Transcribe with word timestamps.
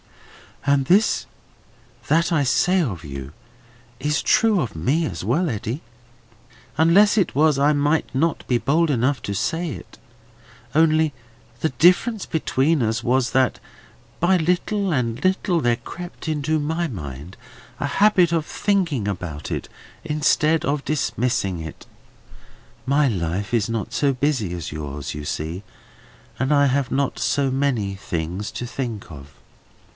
"All 0.65 0.77
this 0.77 1.25
that 2.07 2.31
I 2.31 2.43
say 2.43 2.81
of 2.81 3.03
you 3.03 3.33
is 3.99 4.21
true 4.23 4.59
of 4.61 4.75
me 4.75 5.05
as 5.05 5.23
well, 5.23 5.47
Eddy. 5.49 5.81
Unless 6.77 7.17
it 7.19 7.33
was, 7.35 7.57
I 7.59 7.73
might 7.73 8.13
not 8.13 8.47
be 8.47 8.57
bold 8.59 8.89
enough 8.91 9.21
to 9.23 9.33
say 9.35 9.69
it. 9.69 9.97
Only, 10.75 11.13
the 11.61 11.69
difference 11.69 12.25
between 12.27 12.81
us 12.83 13.03
was, 13.03 13.31
that 13.31 13.59
by 14.19 14.37
little 14.37 14.91
and 14.93 15.23
little 15.23 15.61
there 15.61 15.75
crept 15.77 16.27
into 16.27 16.59
my 16.59 16.87
mind 16.87 17.37
a 17.79 17.85
habit 17.87 18.31
of 18.31 18.45
thinking 18.45 19.07
about 19.07 19.51
it, 19.51 19.67
instead 20.03 20.63
of 20.65 20.85
dismissing 20.85 21.59
it. 21.59 21.85
My 22.85 23.07
life 23.07 23.51
is 23.53 23.67
not 23.69 23.93
so 23.93 24.13
busy 24.13 24.53
as 24.53 24.71
yours, 24.71 25.13
you 25.15 25.25
see, 25.25 25.63
and 26.39 26.51
I 26.53 26.67
have 26.67 26.91
not 26.91 27.19
so 27.19 27.49
many 27.49 27.95
things 27.95 28.51
to 28.53 28.65
think 28.65 29.11
of. 29.11 29.33